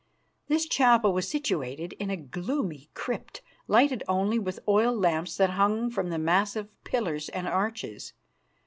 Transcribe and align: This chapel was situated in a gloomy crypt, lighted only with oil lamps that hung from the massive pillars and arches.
This 0.47 0.65
chapel 0.65 1.13
was 1.13 1.29
situated 1.29 1.93
in 1.99 2.09
a 2.09 2.17
gloomy 2.17 2.89
crypt, 2.95 3.43
lighted 3.67 4.01
only 4.07 4.39
with 4.39 4.57
oil 4.67 4.95
lamps 4.95 5.37
that 5.37 5.51
hung 5.51 5.91
from 5.91 6.09
the 6.09 6.17
massive 6.17 6.69
pillars 6.83 7.29
and 7.29 7.47
arches. 7.47 8.13